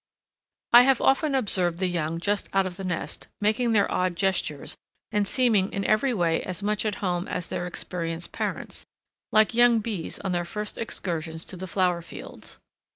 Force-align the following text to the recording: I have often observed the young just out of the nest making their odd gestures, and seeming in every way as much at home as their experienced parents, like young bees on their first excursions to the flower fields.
I 0.73 0.81
have 0.81 0.99
often 0.99 1.35
observed 1.35 1.77
the 1.77 1.85
young 1.85 2.19
just 2.19 2.49
out 2.53 2.65
of 2.65 2.75
the 2.77 2.83
nest 2.83 3.27
making 3.39 3.73
their 3.73 3.91
odd 3.91 4.15
gestures, 4.15 4.75
and 5.11 5.27
seeming 5.27 5.71
in 5.71 5.85
every 5.85 6.11
way 6.11 6.41
as 6.41 6.63
much 6.63 6.87
at 6.87 6.95
home 7.05 7.27
as 7.27 7.49
their 7.49 7.67
experienced 7.67 8.31
parents, 8.31 8.87
like 9.31 9.53
young 9.53 9.77
bees 9.77 10.17
on 10.21 10.31
their 10.31 10.43
first 10.43 10.79
excursions 10.79 11.45
to 11.45 11.55
the 11.55 11.67
flower 11.67 12.01
fields. 12.01 12.57